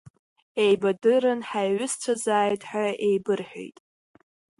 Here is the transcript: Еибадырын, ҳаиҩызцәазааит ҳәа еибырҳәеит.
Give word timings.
Еибадырын, 0.63 1.39
ҳаиҩызцәазааит 1.49 2.61
ҳәа 2.69 2.85
еибырҳәеит. 3.07 3.77